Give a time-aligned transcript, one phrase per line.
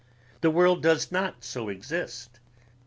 [0.41, 2.39] The world does not so exist